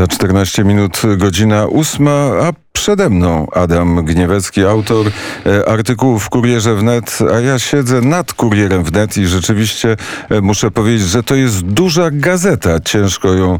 Za 0.00 0.06
14 0.06 0.64
minut 0.64 1.02
godzina 1.16 1.68
ósma, 1.68 2.48
a 2.48 2.52
przede 2.72 3.10
mną 3.10 3.46
Adam 3.52 4.04
Gniewecki, 4.04 4.64
autor 4.64 5.06
e, 5.46 5.68
artykułów 5.68 6.24
w 6.24 6.28
Kurierze 6.28 6.74
Wnet, 6.74 7.18
a 7.34 7.40
ja 7.40 7.58
siedzę 7.58 8.00
nad 8.00 8.32
Kurierem 8.32 8.84
Wnet 8.84 9.16
i 9.16 9.26
rzeczywiście 9.26 9.96
e, 10.30 10.40
muszę 10.40 10.70
powiedzieć, 10.70 11.08
że 11.08 11.22
to 11.22 11.34
jest 11.34 11.60
duża 11.60 12.10
gazeta. 12.12 12.80
Ciężko 12.80 13.32
ją 13.32 13.54
e, 13.54 13.58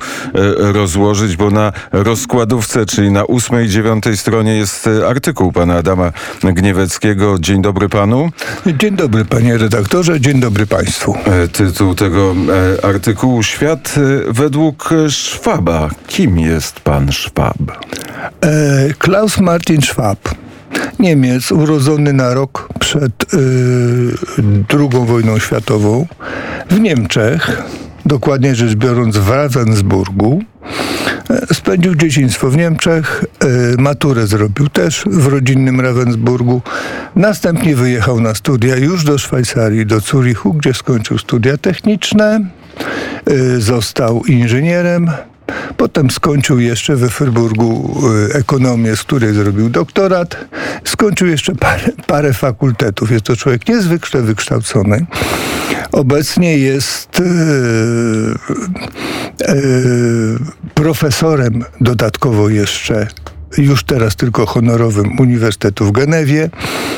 rozłożyć, 0.72 1.36
bo 1.36 1.50
na 1.50 1.72
rozkładówce, 1.92 2.86
czyli 2.86 3.10
na 3.10 3.24
ósmej, 3.24 3.68
dziewiątej 3.68 4.16
stronie 4.16 4.56
jest 4.56 4.88
artykuł 5.08 5.52
pana 5.52 5.74
Adama 5.76 6.12
Gnieweckiego. 6.42 7.38
Dzień 7.38 7.62
dobry 7.62 7.88
panu. 7.88 8.30
Dzień 8.66 8.96
dobry 8.96 9.24
panie 9.24 9.58
redaktorze, 9.58 10.20
dzień 10.20 10.40
dobry 10.40 10.66
państwu. 10.66 11.14
Tytuł 11.52 11.94
tego 11.94 12.34
artykułu 12.82 13.42
Świat 13.42 13.94
według 14.28 14.90
Szwaba. 15.08 15.88
Kim 16.06 16.38
jest 16.38 16.80
pan 16.80 17.12
Szwab? 17.12 17.56
E, 18.44 18.94
Klaus 19.00 19.40
Martin 19.40 19.82
Schwab. 19.82 20.18
Niemiec, 20.98 21.52
urodzony 21.52 22.12
na 22.12 22.34
rok 22.34 22.68
przed 22.80 23.34
y, 23.34 23.38
II 24.72 25.06
wojną 25.06 25.38
światową 25.38 26.06
w 26.70 26.80
Niemczech, 26.80 27.62
dokładnie 28.06 28.54
rzecz 28.54 28.74
biorąc 28.74 29.16
w 29.16 29.28
Ravensburgu. 29.28 30.42
E, 31.30 31.54
spędził 31.54 31.94
dzieciństwo 31.94 32.50
w 32.50 32.56
Niemczech, 32.56 33.24
y, 33.44 33.76
maturę 33.78 34.26
zrobił 34.26 34.68
też 34.68 35.04
w 35.06 35.26
rodzinnym 35.26 35.80
Ravensburgu. 35.80 36.62
Następnie 37.16 37.76
wyjechał 37.76 38.20
na 38.20 38.34
studia 38.34 38.76
już 38.76 39.04
do 39.04 39.18
Szwajcarii, 39.18 39.86
do 39.86 40.00
Zurichu, 40.00 40.54
gdzie 40.54 40.74
skończył 40.74 41.18
studia 41.18 41.56
techniczne. 41.56 42.40
Y, 43.30 43.60
został 43.60 44.24
inżynierem, 44.24 45.10
Potem 45.76 46.10
skończył 46.10 46.58
jeszcze 46.58 46.96
we 46.96 47.08
Fryburgu 47.08 48.00
y, 48.30 48.34
ekonomię, 48.34 48.96
z 48.96 49.02
której 49.02 49.34
zrobił 49.34 49.70
doktorat. 49.70 50.36
Skończył 50.84 51.28
jeszcze 51.28 51.54
parę, 51.54 51.92
parę 52.06 52.32
fakultetów. 52.32 53.10
Jest 53.10 53.24
to 53.24 53.36
człowiek 53.36 53.68
niezwykle 53.68 54.22
wykształcony. 54.22 55.06
Obecnie 55.92 56.58
jest 56.58 57.18
yy, 57.18 57.26
yy, 59.48 60.38
profesorem 60.74 61.64
dodatkowo 61.80 62.48
jeszcze 62.48 63.06
już 63.58 63.84
teraz 63.84 64.16
tylko 64.16 64.46
honorowym 64.46 65.18
Uniwersytetu 65.18 65.84
w 65.84 65.92
Genewie, 65.92 66.50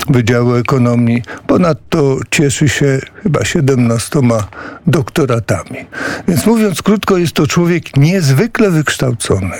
Wydziału 0.09 0.55
Ekonomii. 0.55 1.23
Ponadto 1.47 2.17
cieszy 2.31 2.69
się 2.69 3.01
chyba 3.23 3.45
17 3.45 4.21
doktoratami. 4.87 5.77
Więc 6.29 6.47
mówiąc 6.47 6.83
krótko, 6.83 7.19
jest 7.19 7.33
to 7.33 7.47
człowiek 7.47 7.97
niezwykle 7.97 8.71
wykształcony 8.71 9.59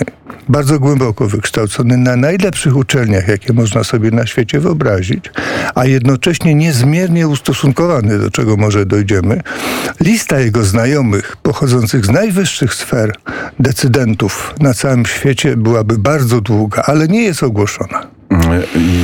bardzo 0.49 0.79
głęboko 0.79 1.27
wykształcony 1.27 1.97
na 1.97 2.15
najlepszych 2.15 2.75
uczelniach, 2.75 3.27
jakie 3.27 3.53
można 3.53 3.83
sobie 3.83 4.11
na 4.11 4.25
świecie 4.25 4.59
wyobrazić, 4.59 5.31
a 5.75 5.85
jednocześnie 5.85 6.55
niezmiernie 6.55 7.27
ustosunkowany, 7.27 8.19
do 8.19 8.31
czego 8.31 8.57
może 8.57 8.85
dojdziemy. 8.85 9.41
Lista 9.99 10.39
jego 10.39 10.63
znajomych, 10.63 11.37
pochodzących 11.37 12.05
z 12.05 12.09
najwyższych 12.09 12.73
sfer 12.73 13.15
decydentów 13.59 14.53
na 14.59 14.73
całym 14.73 15.05
świecie, 15.05 15.57
byłaby 15.57 15.97
bardzo 15.97 16.41
długa, 16.41 16.82
ale 16.85 17.07
nie 17.07 17.21
jest 17.21 17.43
ogłoszona. 17.43 18.07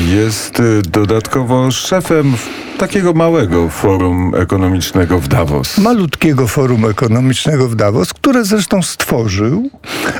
Jest 0.07 0.59
y, 0.59 0.81
dodatkowo 0.81 1.71
szefem 1.71 2.33
takiego 2.77 3.13
małego 3.13 3.69
forum 3.69 4.31
ekonomicznego 4.35 5.19
w 5.19 5.27
Davos. 5.27 5.77
Malutkiego 5.77 6.47
forum 6.47 6.85
ekonomicznego 6.85 7.67
w 7.67 7.75
Davos, 7.75 8.13
które 8.13 8.45
zresztą 8.45 8.81
stworzył 8.81 9.69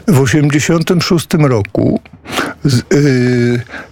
w 0.08 0.26
1986 0.26 1.28
roku 1.34 2.00
z, 2.64 2.76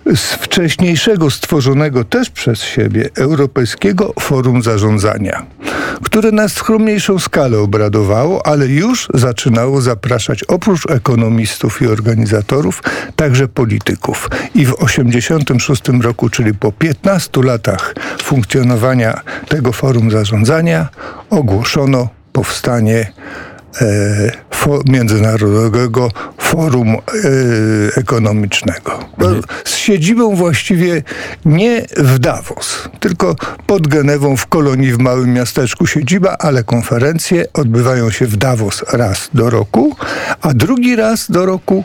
yy, 0.05 0.15
z 0.15 0.33
wcześniejszego 0.33 1.29
stworzonego 1.29 2.03
też 2.03 2.29
przez 2.29 2.61
siebie 2.61 3.09
Europejskiego 3.15 4.13
Forum 4.19 4.63
Zarządzania, 4.63 5.45
które 6.03 6.31
na 6.31 6.49
skromniejszą 6.49 7.19
skalę 7.19 7.59
obradowało, 7.59 8.45
ale 8.45 8.67
już 8.67 9.07
zaczynało 9.13 9.81
zapraszać 9.81 10.43
oprócz 10.43 10.89
ekonomistów 10.89 11.81
i 11.81 11.87
organizatorów 11.87 12.83
także 13.15 13.47
polityków. 13.47 14.29
I 14.55 14.65
w 14.65 14.75
1986 14.75 16.03
roku, 16.03 16.29
czyli 16.29 16.53
po 16.53 16.71
15 16.71 17.43
latach 17.43 17.95
funkcjonowania 18.23 19.21
tego 19.47 19.71
Forum 19.71 20.11
Zarządzania, 20.11 20.87
ogłoszono 21.29 22.09
powstanie 22.31 23.11
E, 23.81 24.31
Międzynarodowego 24.87 26.11
Forum 26.37 26.89
e, 26.89 26.99
Ekonomicznego. 27.95 28.99
Mhm. 29.17 29.41
Z 29.65 29.75
siedzibą 29.75 30.35
właściwie 30.35 31.03
nie 31.45 31.85
w 31.97 32.19
Davos, 32.19 32.89
tylko 32.99 33.35
pod 33.67 33.87
Genewą 33.87 34.37
w 34.37 34.47
kolonii 34.47 34.91
w 34.91 34.99
małym 34.99 35.33
miasteczku 35.33 35.87
siedziba, 35.87 36.35
ale 36.39 36.63
konferencje 36.63 37.45
odbywają 37.53 38.11
się 38.11 38.25
w 38.25 38.37
Davos 38.37 38.83
raz 38.93 39.29
do 39.33 39.49
roku, 39.49 39.95
a 40.41 40.53
drugi 40.53 40.95
raz 40.95 41.31
do 41.31 41.45
roku 41.45 41.83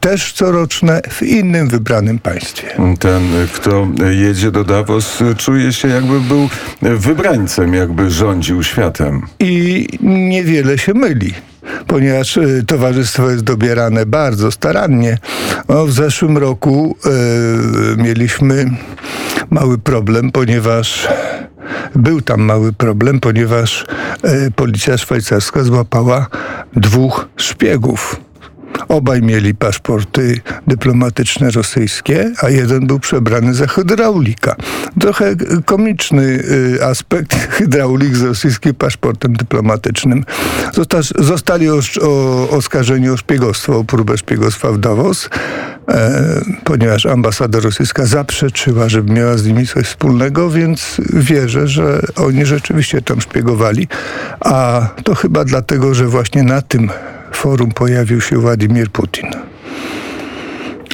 też 0.00 0.32
coroczne 0.32 1.00
w 1.10 1.22
innym 1.22 1.68
wybranym 1.68 2.18
państwie. 2.18 2.68
Ten, 2.98 3.22
kto 3.54 3.88
jedzie 4.10 4.50
do 4.50 4.64
Davos, 4.64 5.18
czuje 5.36 5.72
się 5.72 5.88
jakby 5.88 6.20
był 6.20 6.48
wybrańcem, 6.80 7.74
jakby 7.74 8.10
rządził 8.10 8.62
światem. 8.62 9.22
I 9.38 9.86
niewiele 10.02 10.78
się 10.78 10.94
myli 10.94 11.34
ponieważ 11.86 12.36
y, 12.36 12.64
towarzystwo 12.66 13.30
jest 13.30 13.44
dobierane 13.44 14.06
bardzo 14.06 14.50
starannie. 14.50 15.18
No, 15.68 15.86
w 15.86 15.92
zeszłym 15.92 16.38
roku 16.38 16.96
y, 17.96 18.02
mieliśmy 18.02 18.70
mały 19.50 19.78
problem, 19.78 20.32
ponieważ 20.32 21.08
był 21.94 22.20
tam 22.20 22.40
mały 22.40 22.72
problem, 22.72 23.20
ponieważ 23.20 23.84
y, 24.24 24.50
policja 24.50 24.98
szwajcarska 24.98 25.62
złapała 25.62 26.26
dwóch 26.76 27.28
szpiegów 27.36 28.29
Obaj 28.88 29.22
mieli 29.22 29.54
paszporty 29.54 30.40
dyplomatyczne 30.66 31.50
rosyjskie, 31.50 32.32
a 32.42 32.48
jeden 32.48 32.86
był 32.86 33.00
przebrany 33.00 33.54
za 33.54 33.66
hydraulika. 33.66 34.56
Trochę 35.00 35.34
komiczny 35.64 36.22
y, 36.22 36.84
aspekt 36.84 37.34
hydraulik 37.56 38.16
z 38.16 38.22
rosyjskim 38.22 38.74
paszportem 38.74 39.32
dyplomatycznym. 39.32 40.24
Zostali 41.18 41.68
oskarżeni 42.50 43.10
o 43.10 43.16
szpiegostwo, 43.16 43.78
o 43.78 43.84
próbę 43.84 44.18
szpiegostwa 44.18 44.72
w 44.72 44.78
Davos, 44.78 45.28
e, 45.88 46.40
ponieważ 46.64 47.06
ambasada 47.06 47.60
rosyjska 47.60 48.06
zaprzeczyła, 48.06 48.88
żeby 48.88 49.12
miała 49.12 49.36
z 49.36 49.46
nimi 49.46 49.66
coś 49.66 49.86
wspólnego, 49.86 50.50
więc 50.50 50.96
wierzę, 51.12 51.68
że 51.68 52.00
oni 52.16 52.46
rzeczywiście 52.46 53.02
tam 53.02 53.20
szpiegowali. 53.20 53.88
A 54.40 54.88
to 55.04 55.14
chyba 55.14 55.44
dlatego, 55.44 55.94
że 55.94 56.06
właśnie 56.06 56.42
na 56.42 56.62
tym 56.62 56.90
forum 57.36 57.72
pojawił 57.72 58.20
się 58.20 58.36
Władimir 58.36 58.90
Putin. 58.90 59.30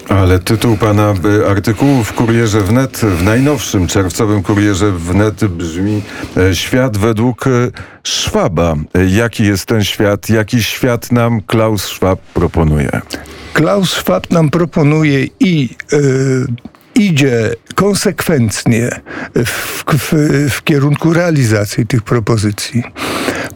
Ale 0.08 0.38
tytuł 0.38 0.76
pana 0.76 1.14
y, 1.40 1.48
artykułu 1.48 2.04
w 2.04 2.12
Kurierze 2.12 2.60
Wnet, 2.60 2.98
w 2.98 3.22
najnowszym 3.22 3.86
czerwcowym 3.86 4.42
Kurierze 4.42 4.92
Wnet 4.92 5.44
brzmi 5.44 6.02
e, 6.36 6.54
Świat 6.54 6.96
według 6.96 7.46
e, 7.46 7.50
Schwaba. 8.04 8.76
E, 8.94 9.06
jaki 9.06 9.44
jest 9.44 9.66
ten 9.66 9.84
świat? 9.84 10.30
Jaki 10.30 10.62
świat 10.62 11.12
nam 11.12 11.40
Klaus 11.40 11.84
Schwab 11.84 12.20
proponuje? 12.20 13.00
Klaus 13.52 13.90
Schwab 13.90 14.30
nam 14.30 14.50
proponuje 14.50 15.26
i 15.40 15.68
idzie 16.96 17.50
konsekwentnie 17.74 18.90
w, 19.34 19.84
w, 19.98 20.12
w, 20.50 20.64
kierunku 20.64 21.12
realizacji 21.12 21.86
tych 21.86 22.02
propozycji. 22.02 22.82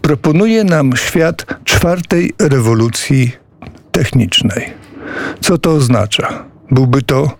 Proponuje 0.02 0.64
nam 0.64 0.96
świat 0.96 1.46
czwartej 1.64 2.32
rewolucji 2.38 3.32
technicznej. 3.92 4.72
Co 5.40 5.58
to 5.58 5.70
oznacza? 5.72 6.44
Byłby 6.70 7.02
to 7.02 7.30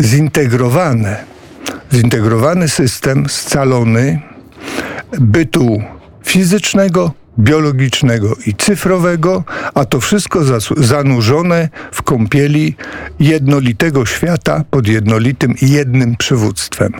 zintegrowany, 0.00 1.16
zintegrowany 1.92 2.68
system 2.68 3.28
scalony 3.28 4.20
bytu 5.20 5.82
fizycznego, 6.24 7.12
biologicznego 7.38 8.36
i 8.46 8.54
cyfrowego, 8.54 9.44
a 9.74 9.84
to 9.84 10.00
wszystko 10.00 10.40
zanurzone 10.76 11.68
w 11.92 12.02
kąpieli 12.02 12.74
jednolitego 13.20 14.06
świata 14.06 14.64
pod 14.70 14.88
jednolitym 14.88 15.54
jednym 15.62 16.16
przywództwem, 16.16 16.92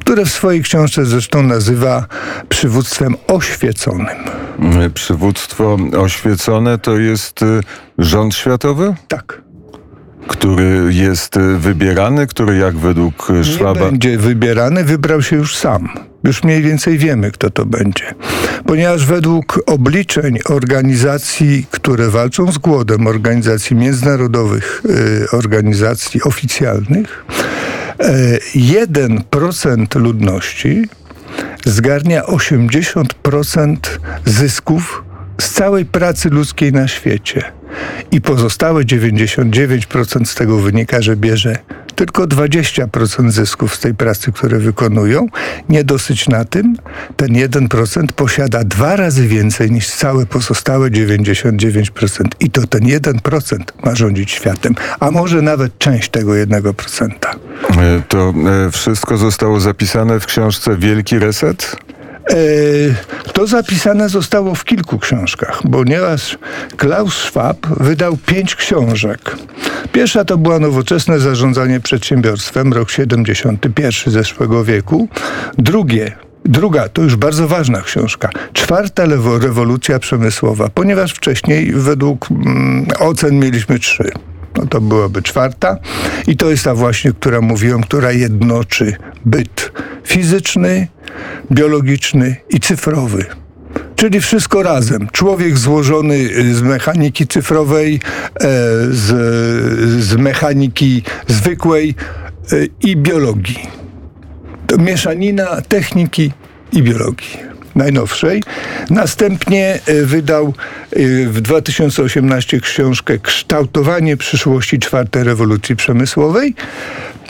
które 0.00 0.24
w 0.24 0.30
swojej 0.30 0.62
książce 0.62 1.06
zresztą 1.06 1.42
nazywa 1.42 2.06
przywództwem 2.48 3.14
oświeconym. 3.26 4.06
Przywództwo 4.94 5.78
oświecone 5.98 6.78
to 6.78 6.98
jest 6.98 7.42
y, 7.42 7.60
rząd 7.98 8.34
światowy? 8.34 8.94
Tak 9.08 9.44
który 10.28 10.94
jest 10.94 11.36
y, 11.36 11.58
wybierany, 11.58 12.26
który 12.26 12.56
jak 12.56 12.76
według 12.76 13.28
Szwaba... 13.42 13.80
Nie 13.80 13.86
będzie 13.86 14.18
wybierany, 14.18 14.84
wybrał 14.84 15.22
się 15.22 15.36
już 15.36 15.56
sam. 15.56 15.88
Już 16.24 16.44
mniej 16.44 16.62
więcej 16.62 16.98
wiemy, 16.98 17.30
kto 17.30 17.50
to 17.50 17.66
będzie. 17.66 18.14
Ponieważ 18.66 19.06
według 19.06 19.60
obliczeń 19.66 20.38
organizacji, 20.48 21.66
które 21.70 22.08
walczą 22.08 22.52
z 22.52 22.58
głodem, 22.58 23.06
organizacji 23.06 23.76
międzynarodowych, 23.76 24.82
y, 24.84 25.30
organizacji 25.30 26.22
oficjalnych, 26.22 27.24
1% 28.54 29.96
y, 29.96 29.98
ludności 29.98 30.88
zgarnia 31.64 32.22
80% 32.22 34.00
zysków 34.24 35.04
z 35.40 35.50
całej 35.50 35.84
pracy 35.84 36.30
ludzkiej 36.30 36.72
na 36.72 36.88
świecie. 36.88 37.42
I 38.10 38.20
pozostałe 38.20 38.84
99% 38.84 40.24
z 40.24 40.34
tego 40.34 40.58
wynika, 40.58 41.02
że 41.02 41.16
bierze 41.16 41.58
tylko 41.94 42.26
20% 42.26 43.30
zysków 43.30 43.74
z 43.74 43.80
tej 43.80 43.94
pracy, 43.94 44.32
które 44.32 44.58
wykonują. 44.58 45.26
Nie 45.68 45.84
dosyć 45.84 46.28
na 46.28 46.44
tym, 46.44 46.76
ten 47.16 47.28
1% 47.28 48.06
posiada 48.06 48.64
dwa 48.64 48.96
razy 48.96 49.28
więcej 49.28 49.70
niż 49.70 49.90
całe 49.90 50.26
pozostałe 50.26 50.90
99%. 50.90 52.24
I 52.40 52.50
to 52.50 52.66
ten 52.66 52.80
1% 52.80 53.58
ma 53.84 53.94
rządzić 53.94 54.30
światem, 54.30 54.74
a 55.00 55.10
może 55.10 55.42
nawet 55.42 55.78
część 55.78 56.08
tego 56.08 56.32
1%. 56.32 57.10
E, 57.78 58.02
to 58.08 58.34
e, 58.66 58.70
wszystko 58.70 59.16
zostało 59.16 59.60
zapisane 59.60 60.20
w 60.20 60.26
książce 60.26 60.76
Wielki 60.76 61.18
Reset? 61.18 61.76
E, 62.30 62.36
to 63.32 63.46
zapisane 63.46 64.08
zostało 64.08 64.54
w 64.54 64.64
kilku 64.64 64.98
książkach, 64.98 65.62
ponieważ 65.72 66.38
Klaus 66.76 67.14
Schwab 67.14 67.66
wydał 67.66 68.16
pięć 68.16 68.54
książek. 68.54 69.36
Pierwsza 69.92 70.24
to 70.24 70.38
była 70.38 70.58
Nowoczesne 70.58 71.18
zarządzanie 71.18 71.80
przedsiębiorstwem, 71.80 72.72
rok 72.72 72.90
71 72.90 74.12
zeszłego 74.12 74.64
wieku. 74.64 75.08
Drugie 75.58 76.12
Druga, 76.44 76.88
to 76.88 77.02
już 77.02 77.16
bardzo 77.16 77.48
ważna 77.48 77.80
książka. 77.80 78.30
Czwarta 78.52 79.04
lewo, 79.04 79.38
rewolucja 79.38 79.98
przemysłowa, 79.98 80.68
ponieważ 80.74 81.12
wcześniej 81.12 81.72
według 81.72 82.30
mm, 82.30 82.86
ocen 82.98 83.38
mieliśmy 83.38 83.78
trzy. 83.78 84.12
No 84.56 84.66
to 84.66 84.80
byłaby 84.80 85.22
czwarta. 85.22 85.76
I 86.26 86.36
to 86.36 86.50
jest 86.50 86.64
ta 86.64 86.74
właśnie, 86.74 87.12
która 87.12 87.40
mówiłem, 87.40 87.82
która 87.82 88.12
jednoczy 88.12 88.96
byt 89.24 89.72
fizyczny, 90.04 90.88
biologiczny 91.52 92.36
i 92.50 92.60
cyfrowy. 92.60 93.24
Czyli 93.96 94.20
wszystko 94.20 94.62
razem. 94.62 95.08
Człowiek 95.12 95.58
złożony 95.58 96.14
y, 96.14 96.54
z 96.54 96.62
mechaniki 96.62 97.26
cyfrowej, 97.26 97.94
e, 97.94 97.98
z, 98.90 99.04
z 100.04 100.16
mechaniki 100.16 101.02
zwykłej 101.28 101.94
e, 102.52 102.56
i 102.80 102.96
biologii. 102.96 103.58
To 104.66 104.78
mieszanina 104.78 105.62
techniki 105.68 106.32
i 106.72 106.82
biologii 106.82 107.38
najnowszej. 107.74 108.42
Następnie 108.90 109.80
e, 109.86 110.02
wydał 110.02 110.54
w 111.26 111.40
2018 111.40 112.60
książkę 112.60 113.18
Kształtowanie 113.18 114.16
przyszłości 114.16 114.78
czwartej 114.78 115.24
rewolucji 115.24 115.76
przemysłowej. 115.76 116.54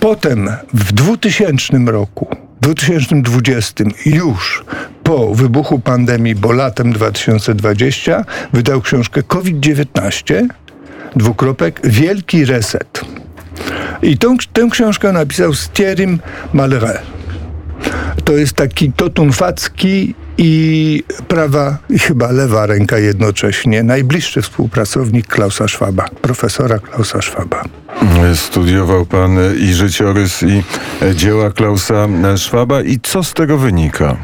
Potem 0.00 0.50
w 0.74 0.92
2000 0.92 1.78
roku 1.86 2.43
2020 2.64 3.84
już 4.06 4.64
po 5.02 5.34
wybuchu 5.34 5.78
pandemii, 5.78 6.34
bo 6.34 6.52
latem 6.52 6.92
2020 6.92 8.24
wydał 8.52 8.80
książkę 8.80 9.22
COVID-19, 9.22 10.46
dwukropek, 11.16 11.80
Wielki 11.84 12.44
Reset. 12.44 13.00
I 14.02 14.18
tą, 14.18 14.36
tę 14.52 14.68
książkę 14.70 15.12
napisał 15.12 15.54
z 15.54 15.68
Thierrym 15.68 16.18
Maleret. 16.52 17.02
To 18.24 18.32
jest 18.32 18.52
taki 18.52 18.92
Totun 18.92 19.32
Facki 19.32 20.14
i 20.38 21.02
prawa 21.28 21.78
i 21.90 21.98
chyba 21.98 22.32
lewa 22.32 22.66
ręka 22.66 22.98
jednocześnie. 22.98 23.82
Najbliższy 23.82 24.42
współpracownik 24.42 25.26
Klausa 25.26 25.68
Schwaba, 25.68 26.08
profesora 26.22 26.78
Klausa 26.78 27.22
Schwaba. 27.22 27.64
Studiował 28.34 29.06
pan 29.06 29.38
i 29.58 29.74
życiorys, 29.74 30.42
i 30.42 30.62
dzieła 31.14 31.50
Klausa 31.50 32.08
Schwaba. 32.36 32.82
I 32.82 33.00
co 33.02 33.22
z 33.22 33.34
tego 33.34 33.58
wynika? 33.58 34.16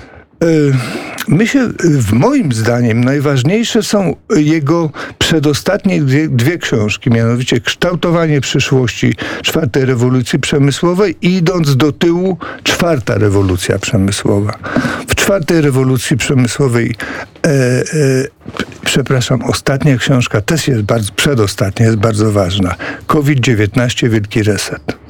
Y, 0.44 0.72
Myślę, 1.30 1.68
w 1.84 2.12
moim 2.12 2.52
zdaniem 2.52 3.04
najważniejsze 3.04 3.82
są 3.82 4.16
jego 4.36 4.90
przedostatnie 5.18 6.02
dwie, 6.02 6.28
dwie 6.28 6.58
książki, 6.58 7.10
mianowicie 7.10 7.60
Kształtowanie 7.60 8.40
przyszłości 8.40 9.14
czwartej 9.42 9.84
rewolucji 9.84 10.38
przemysłowej 10.38 11.16
i 11.22 11.34
idąc 11.34 11.76
do 11.76 11.92
tyłu 11.92 12.38
czwarta 12.62 13.18
rewolucja 13.18 13.78
przemysłowa. 13.78 14.58
W 15.08 15.14
czwartej 15.14 15.60
rewolucji 15.60 16.16
przemysłowej 16.16 16.94
e, 17.46 17.48
e, 17.48 17.82
przepraszam, 18.84 19.42
ostatnia 19.42 19.96
książka 19.96 20.40
też 20.40 20.68
jest 20.68 20.82
bardzo, 20.82 21.12
przedostatnia 21.12 21.86
jest 21.86 21.98
bardzo 21.98 22.32
ważna. 22.32 22.74
COVID-19 23.06 24.08
Wielki 24.08 24.42
Reset. 24.42 25.00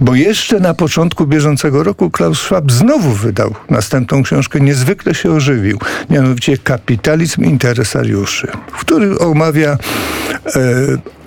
Bo 0.00 0.14
jeszcze 0.14 0.60
na 0.60 0.74
początku 0.74 1.26
bieżącego 1.26 1.82
roku 1.82 2.10
Klaus 2.10 2.38
Schwab 2.38 2.72
znowu 2.72 3.10
wydał 3.10 3.54
następną 3.70 4.22
książkę, 4.22 4.60
niezwykle 4.60 5.14
się 5.14 5.32
ożywił, 5.32 5.78
mianowicie 6.10 6.58
Kapitalizm 6.58 7.44
Interesariuszy, 7.44 8.48
w 8.72 8.80
którym 8.80 9.18
omawia 9.20 9.70
e, 9.70 9.78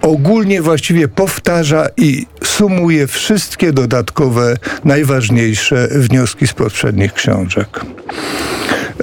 ogólnie 0.02 0.62
właściwie 0.62 1.08
powtarza 1.08 1.88
i 1.98 2.26
sumuje 2.44 3.08
wszystkie 3.08 3.74
dodatkowe, 3.74 4.58
najważniejsze 4.86 5.88
wnioski 5.92 6.48
z 6.48 6.54
poprzednich 6.54 7.14
książek. 7.14 7.80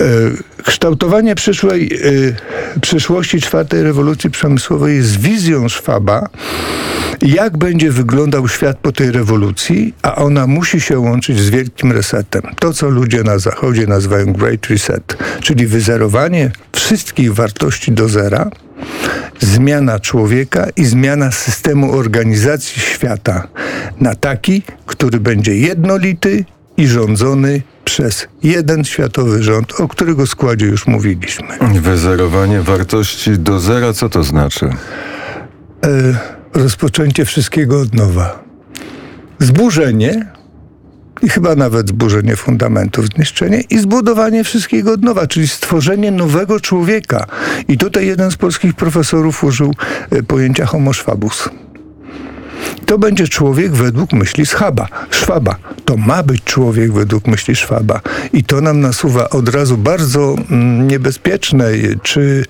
E, 0.00 0.04
kształtowanie 0.64 1.34
przyszłej, 1.34 1.90
e, 2.74 2.80
przyszłości 2.80 3.40
czwartej 3.40 3.82
rewolucji 3.82 4.30
przemysłowej 4.30 4.96
jest 4.96 5.20
wizją 5.20 5.68
Schwaba, 5.68 6.28
jak 7.22 7.56
będzie 7.56 7.90
wyglądał 7.90 8.48
świat 8.48 8.78
po 8.78 8.92
tej 8.92 9.10
rewolucji, 9.10 9.94
a 10.02 10.14
ona 10.14 10.46
musi 10.46 10.80
się 10.80 10.98
łączyć 10.98 11.40
z 11.40 11.50
wielkim 11.50 11.92
resetem. 11.92 12.42
To, 12.60 12.72
co 12.72 12.88
ludzie 12.88 13.22
na 13.22 13.38
Zachodzie 13.38 13.86
nazywają 13.86 14.32
Great 14.32 14.66
Reset, 14.66 15.16
czyli 15.40 15.66
wyzerowanie 15.66 16.50
wszystkich 16.72 17.34
wartości 17.34 17.92
do 17.92 18.08
zera, 18.08 18.50
zmiana 19.40 20.00
człowieka 20.00 20.66
i 20.76 20.84
zmiana 20.84 21.30
systemu 21.30 21.92
organizacji 21.92 22.82
świata 22.82 23.48
na 24.00 24.14
taki, 24.14 24.62
który 24.86 25.20
będzie 25.20 25.56
jednolity 25.56 26.44
i 26.76 26.86
rządzony 26.86 27.62
przez 27.84 28.28
jeden 28.42 28.84
światowy 28.84 29.42
rząd, 29.42 29.80
o 29.80 29.88
którego 29.88 30.26
składzie 30.26 30.66
już 30.66 30.86
mówiliśmy. 30.86 31.48
Wyzerowanie 31.80 32.60
wartości 32.60 33.38
do 33.38 33.60
zera, 33.60 33.92
co 33.92 34.08
to 34.08 34.22
znaczy? 34.22 34.70
E 35.84 36.14
rozpoczęcie 36.54 37.24
wszystkiego 37.24 37.80
od 37.80 37.94
nowa. 37.94 38.42
Zburzenie 39.38 40.26
i 41.22 41.28
chyba 41.28 41.54
nawet 41.54 41.88
zburzenie 41.88 42.36
fundamentów, 42.36 43.06
zniszczenie 43.06 43.60
i 43.70 43.78
zbudowanie 43.78 44.44
wszystkiego 44.44 44.92
od 44.92 45.02
nowa, 45.02 45.26
czyli 45.26 45.48
stworzenie 45.48 46.10
nowego 46.10 46.60
człowieka. 46.60 47.26
I 47.68 47.78
tutaj 47.78 48.06
jeden 48.06 48.30
z 48.30 48.36
polskich 48.36 48.74
profesorów 48.74 49.44
użył 49.44 49.74
e, 50.10 50.22
pojęcia 50.22 50.66
homo 50.66 50.94
schwabus. 50.94 51.48
To 52.86 52.98
będzie 52.98 53.28
człowiek 53.28 53.72
według 53.72 54.12
myśli 54.12 54.46
Schaba, 54.46 54.88
Szwaba. 55.10 55.56
To 55.84 55.96
ma 55.96 56.22
być 56.22 56.44
człowiek 56.44 56.92
według 56.92 57.26
myśli 57.26 57.56
Szwaba. 57.56 58.00
I 58.32 58.44
to 58.44 58.60
nam 58.60 58.80
nasuwa 58.80 59.30
od 59.30 59.48
razu 59.48 59.78
bardzo 59.78 60.34
mm, 60.50 60.88
niebezpieczne 60.88 61.66
czy 62.02 62.44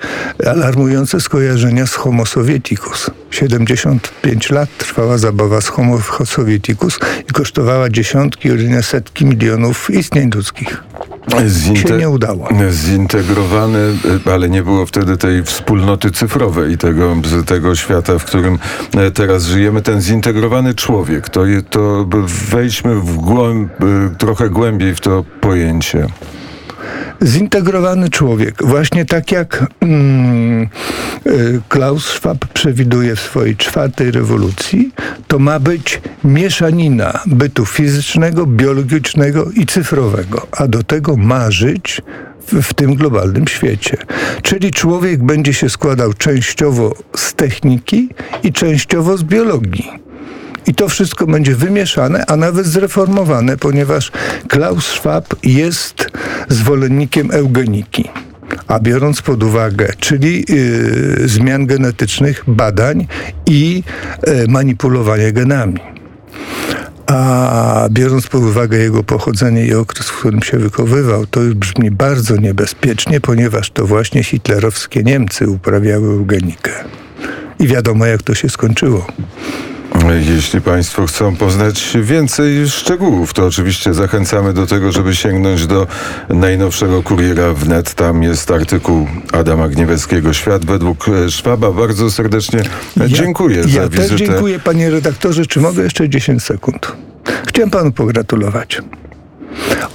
alarmujące 0.46 1.20
skojarzenia 1.20 1.86
z 1.86 1.94
Homo 1.94 2.26
Sovieticus. 2.26 3.10
75 3.30 4.50
lat 4.50 4.68
trwała 4.78 5.18
zabawa 5.18 5.60
z 5.60 5.68
Homo 5.68 5.98
Sovieticus 6.24 6.98
i 7.30 7.32
kosztowała 7.32 7.88
dziesiątki, 7.90 8.48
jedynie 8.48 8.82
setki 8.82 9.26
milionów 9.26 9.90
istnień 9.90 10.30
ludzkich. 10.34 10.82
Zinte- 11.46 11.88
się 11.88 11.96
nie 11.96 12.08
udało. 12.08 12.48
Zintegrowany, 12.70 13.78
ale 14.32 14.48
nie 14.48 14.62
było 14.62 14.86
wtedy 14.86 15.16
tej 15.16 15.42
wspólnoty 15.42 16.10
cyfrowej, 16.10 16.78
tego, 16.78 17.16
tego 17.46 17.74
świata, 17.74 18.18
w 18.18 18.24
którym 18.24 18.58
e, 18.96 19.10
teraz 19.10 19.44
żyjemy. 19.44 19.82
Ten 19.82 20.00
zintegrowany 20.00 20.21
człowiek, 20.74 21.28
to, 21.28 21.44
to 21.70 22.06
wejdźmy 22.50 22.94
w 22.94 23.16
głąb, 23.16 23.72
e, 23.80 24.14
trochę 24.18 24.50
głębiej 24.50 24.94
w 24.94 25.00
to 25.00 25.24
pojęcie 25.40 26.06
zintegrowany 27.24 28.10
człowiek. 28.10 28.66
Właśnie 28.66 29.04
tak 29.04 29.32
jak 29.32 29.66
mm, 29.80 30.68
y, 31.26 31.60
Klaus 31.68 32.04
Schwab 32.04 32.46
przewiduje 32.46 33.16
w 33.16 33.20
swojej 33.20 33.56
czwartej 33.56 34.10
rewolucji, 34.10 34.92
to 35.28 35.38
ma 35.38 35.60
być 35.60 36.00
mieszanina 36.24 37.20
bytu 37.26 37.66
fizycznego, 37.66 38.46
biologicznego 38.46 39.50
i 39.50 39.66
cyfrowego, 39.66 40.46
a 40.52 40.68
do 40.68 40.82
tego 40.82 41.16
ma 41.16 41.50
żyć 41.50 42.02
w, 42.46 42.62
w 42.62 42.74
tym 42.74 42.94
globalnym 42.94 43.48
świecie. 43.48 43.96
Czyli 44.42 44.70
człowiek 44.70 45.22
będzie 45.22 45.54
się 45.54 45.68
składał 45.68 46.12
częściowo 46.12 46.94
z 47.16 47.34
techniki 47.34 48.08
i 48.42 48.52
częściowo 48.52 49.16
z 49.16 49.22
biologii. 49.22 50.11
I 50.66 50.74
to 50.74 50.88
wszystko 50.88 51.26
będzie 51.26 51.54
wymieszane, 51.54 52.24
a 52.26 52.36
nawet 52.36 52.66
zreformowane, 52.66 53.56
ponieważ 53.56 54.12
Klaus 54.48 54.86
Schwab 54.86 55.34
jest 55.42 56.10
zwolennikiem 56.48 57.30
eugeniki. 57.30 58.10
A 58.66 58.80
biorąc 58.80 59.22
pod 59.22 59.42
uwagę, 59.42 59.92
czyli 60.00 60.44
yy, 60.48 61.28
zmian 61.28 61.66
genetycznych, 61.66 62.42
badań 62.46 63.06
i 63.46 63.82
yy, 64.26 64.48
manipulowania 64.48 65.32
genami. 65.32 65.80
A 67.06 67.88
biorąc 67.90 68.26
pod 68.26 68.42
uwagę 68.42 68.78
jego 68.78 69.04
pochodzenie 69.04 69.66
i 69.66 69.74
okres, 69.74 70.08
w 70.08 70.18
którym 70.18 70.42
się 70.42 70.58
wychowywał, 70.58 71.26
to 71.26 71.40
już 71.40 71.54
brzmi 71.54 71.90
bardzo 71.90 72.36
niebezpiecznie, 72.36 73.20
ponieważ 73.20 73.70
to 73.70 73.86
właśnie 73.86 74.24
hitlerowskie 74.24 75.02
Niemcy 75.02 75.50
uprawiały 75.50 76.08
eugenikę. 76.08 76.70
I 77.58 77.66
wiadomo, 77.66 78.06
jak 78.06 78.22
to 78.22 78.34
się 78.34 78.48
skończyło. 78.48 79.06
Jeśli 80.34 80.60
Państwo 80.60 81.06
chcą 81.06 81.36
poznać 81.36 81.96
więcej 82.02 82.68
szczegółów, 82.68 83.34
to 83.34 83.46
oczywiście 83.46 83.94
zachęcamy 83.94 84.52
do 84.52 84.66
tego, 84.66 84.92
żeby 84.92 85.14
sięgnąć 85.14 85.66
do 85.66 85.86
najnowszego 86.28 87.02
kuriera 87.02 87.52
wnet. 87.52 87.94
Tam 87.94 88.22
jest 88.22 88.50
artykuł 88.50 89.06
Adama 89.32 89.68
Gnieweckiego 89.68 90.32
Świat 90.32 90.64
według 90.64 91.06
Szwaba. 91.30 91.72
Bardzo 91.72 92.10
serdecznie 92.10 92.62
dziękuję 93.06 93.56
ja, 93.56 93.62
za 93.62 93.80
ja 93.80 93.88
wizytę. 93.88 94.08
Też 94.08 94.18
dziękuję 94.18 94.58
panie 94.58 94.90
redaktorze. 94.90 95.46
Czy 95.46 95.60
mogę 95.60 95.82
jeszcze 95.82 96.08
10 96.08 96.42
sekund? 96.42 96.92
Chciałem 97.46 97.70
panu 97.70 97.92
pogratulować. 97.92 98.82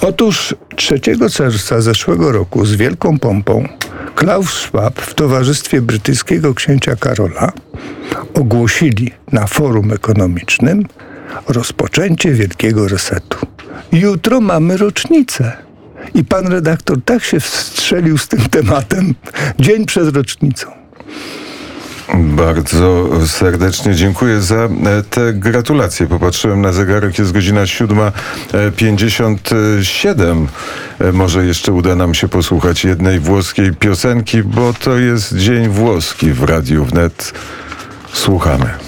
Otóż 0.02 0.56
3 0.76 1.00
czerwca 1.00 1.82
zeszłego 1.82 2.32
roku 2.32 2.66
z 2.66 2.76
wielką 2.76 3.20
pompą 3.20 3.68
Klaus 4.18 4.50
Schwab 4.50 5.02
w 5.02 5.14
towarzystwie 5.14 5.82
brytyjskiego 5.82 6.54
księcia 6.54 6.96
Karola 6.96 7.52
ogłosili 8.34 9.12
na 9.32 9.48
forum 9.48 9.94
ekonomicznym 9.94 10.84
rozpoczęcie 11.48 12.32
wielkiego 12.32 12.88
resetu. 12.88 13.38
Jutro 13.92 14.42
mamy 14.42 14.78
rocznicę. 14.78 15.58
I 16.16 16.26
pan 16.26 16.48
redaktor 16.48 16.98
tak 17.06 17.24
się 17.24 17.40
wstrzelił 17.40 18.18
z 18.18 18.28
tym 18.28 18.40
tematem 18.40 19.16
dzień 19.60 19.86
przed 19.86 20.16
rocznicą. 20.16 20.72
Bardzo 22.16 23.10
serdecznie 23.28 23.96
dziękuję 23.96 24.42
za 24.42 24.56
e, 24.56 24.70
te 25.10 25.34
gratulacje. 25.34 26.08
Popatrzyłem 26.08 26.62
na 26.62 26.72
zegarek, 26.72 27.20
jest 27.20 27.32
godzina 27.32 27.62
7.57. 27.62 30.48
E, 31.00 31.12
może 31.12 31.46
jeszcze 31.46 31.72
uda 31.72 31.96
nam 31.96 32.14
się 32.14 32.28
posłuchać 32.28 32.86
jednej 32.86 33.20
włoskiej 33.20 33.74
piosenki, 33.74 34.44
bo 34.44 34.74
to 34.74 34.98
jest 34.98 35.36
Dzień 35.36 35.70
Włoski 35.70 36.34
w 36.34 36.44
Radiu 36.44 36.86
Wnet. 36.86 37.34
Słuchamy. 38.14 38.88